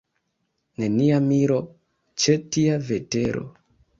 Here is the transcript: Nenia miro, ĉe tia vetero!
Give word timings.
Nenia 0.83 1.19
miro, 1.25 1.59
ĉe 2.23 2.37
tia 2.57 2.79
vetero! 2.91 3.47